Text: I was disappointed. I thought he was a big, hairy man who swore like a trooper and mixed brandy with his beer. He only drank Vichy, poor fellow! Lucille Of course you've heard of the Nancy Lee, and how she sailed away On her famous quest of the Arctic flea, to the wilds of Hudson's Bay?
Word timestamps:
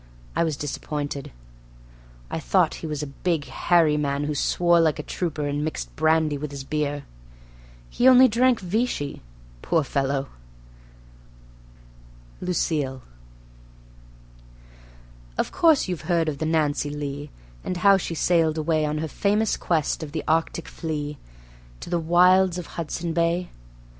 I 0.35 0.43
was 0.43 0.57
disappointed. 0.57 1.31
I 2.31 2.39
thought 2.39 2.73
he 2.81 2.87
was 2.87 3.03
a 3.03 3.17
big, 3.21 3.45
hairy 3.45 3.97
man 3.97 4.23
who 4.23 4.33
swore 4.33 4.79
like 4.79 4.97
a 4.97 5.03
trooper 5.03 5.47
and 5.47 5.63
mixed 5.63 5.95
brandy 5.95 6.39
with 6.39 6.49
his 6.49 6.63
beer. 6.63 7.03
He 7.87 8.07
only 8.07 8.27
drank 8.27 8.59
Vichy, 8.61 9.21
poor 9.61 9.83
fellow! 9.83 10.29
Lucille 12.41 13.03
Of 15.37 15.51
course 15.51 15.87
you've 15.87 16.01
heard 16.09 16.27
of 16.27 16.39
the 16.39 16.47
Nancy 16.47 16.89
Lee, 16.89 17.29
and 17.63 17.77
how 17.77 17.97
she 17.97 18.15
sailed 18.15 18.57
away 18.57 18.87
On 18.87 18.97
her 18.97 19.07
famous 19.07 19.55
quest 19.55 20.01
of 20.01 20.13
the 20.13 20.23
Arctic 20.27 20.67
flea, 20.67 21.19
to 21.79 21.91
the 21.91 21.99
wilds 21.99 22.57
of 22.57 22.65
Hudson's 22.73 23.13
Bay? 23.13 23.49